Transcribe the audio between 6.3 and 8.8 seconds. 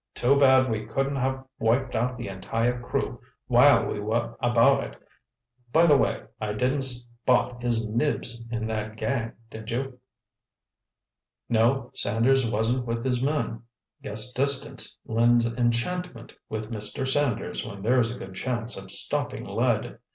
I didn't spot His Nibs in